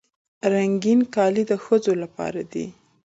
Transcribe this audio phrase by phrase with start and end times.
[0.53, 2.65] رنګین کالي د ښځو لپاره دي.